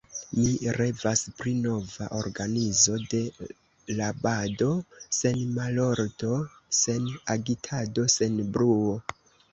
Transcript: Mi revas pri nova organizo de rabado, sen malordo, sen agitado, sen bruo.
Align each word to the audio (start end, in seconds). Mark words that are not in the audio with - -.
Mi 0.35 0.69
revas 0.75 1.19
pri 1.41 1.51
nova 1.65 2.07
organizo 2.19 2.95
de 3.11 3.19
rabado, 3.99 4.71
sen 5.19 5.45
malordo, 5.59 6.41
sen 6.81 7.09
agitado, 7.37 8.11
sen 8.19 8.41
bruo. 8.57 8.99